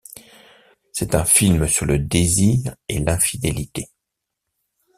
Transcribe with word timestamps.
C'est 0.93 1.13
un 1.13 1.23
film 1.25 1.67
sur 1.67 1.85
le 1.85 1.99
désir 1.99 2.75
et 2.89 2.97
l'infidélité. 2.97 3.91